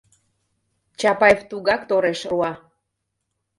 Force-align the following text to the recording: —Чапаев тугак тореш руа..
—Чапаев 0.99 1.39
тугак 1.49 1.81
тореш 1.89 2.21
руа.. 2.31 2.51